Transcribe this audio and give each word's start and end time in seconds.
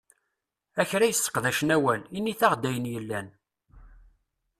A 0.81 0.83
kra 0.89 1.05
yesseqdacen 1.09 1.73
awal, 1.75 2.01
init-aɣ-d 2.17 2.63
ayen 2.69 2.91
yellan! 2.93 3.27